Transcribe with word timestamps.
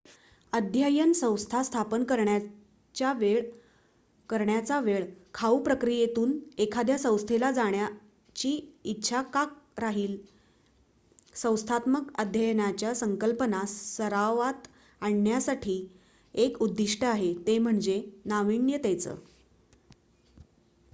अध्ययन 0.53 1.11
संस्था 1.13 1.61
स्थापन 1.63 2.03
करण्याच्या 2.03 3.11
वेळ 4.79 5.03
खाऊ 5.33 5.59
प्रक्रियेतून 5.63 6.31
एखाद्या 6.57 6.97
संस्थेला 6.97 7.51
जाण्याची 7.51 8.51
इच्छा 8.83 9.21
का 9.33 9.43
राहील 9.77 10.17
संस्थात्मक 11.35 12.11
अध्ययनाच्या 12.15 12.93
संकल्पना 12.95 13.61
सरावात 13.67 14.67
आणण्यासाठी 15.01 15.77
एक 16.35 16.61
उद्दिष्ट 16.61 17.03
आहे 17.03 17.33
ते 17.47 17.57
म्हणजे 17.59 18.01
नाविन्यतेचं 18.25 19.15